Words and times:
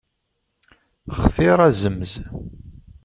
Xtir 1.21 1.59
azemz. 1.67 2.11